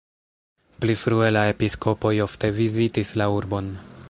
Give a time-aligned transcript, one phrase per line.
[0.83, 3.75] Pli frue la episkopoj ofte vizitis la urbon.